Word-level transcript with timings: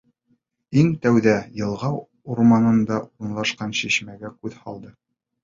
Иң 0.83 0.87
тәүҙә 1.03 1.35
Йылға 1.59 1.91
урамында 1.99 2.99
урынлашҡан 3.03 3.77
шишмәгә 3.83 4.35
күҙ 4.41 4.59
һалдым. 4.65 4.99